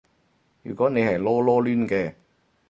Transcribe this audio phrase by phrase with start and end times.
[0.63, 2.15] 如果你係囉囉攣嘅